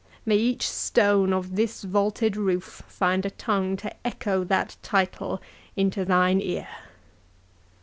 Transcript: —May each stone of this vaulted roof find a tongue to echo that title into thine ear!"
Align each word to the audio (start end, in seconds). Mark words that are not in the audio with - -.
—May 0.25 0.35
each 0.37 0.67
stone 0.67 1.31
of 1.31 1.55
this 1.55 1.83
vaulted 1.83 2.35
roof 2.35 2.81
find 2.87 3.23
a 3.23 3.29
tongue 3.29 3.77
to 3.77 3.95
echo 4.03 4.43
that 4.43 4.75
title 4.81 5.39
into 5.75 6.05
thine 6.05 6.41
ear!" 6.41 6.67